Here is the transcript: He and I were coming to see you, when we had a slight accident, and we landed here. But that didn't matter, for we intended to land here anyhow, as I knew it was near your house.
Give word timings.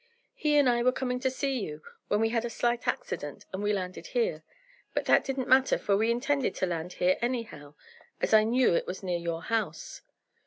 He 0.33 0.57
and 0.57 0.67
I 0.67 0.81
were 0.81 0.91
coming 0.91 1.19
to 1.19 1.29
see 1.29 1.59
you, 1.59 1.83
when 2.07 2.21
we 2.21 2.29
had 2.29 2.43
a 2.43 2.49
slight 2.49 2.87
accident, 2.87 3.45
and 3.53 3.61
we 3.61 3.71
landed 3.71 4.07
here. 4.17 4.41
But 4.95 5.05
that 5.05 5.23
didn't 5.23 5.47
matter, 5.47 5.77
for 5.77 5.95
we 5.95 6.09
intended 6.09 6.55
to 6.55 6.65
land 6.65 6.93
here 6.93 7.19
anyhow, 7.21 7.75
as 8.19 8.33
I 8.33 8.43
knew 8.43 8.73
it 8.73 8.87
was 8.87 9.03
near 9.03 9.19
your 9.19 9.43
house. 9.43 10.01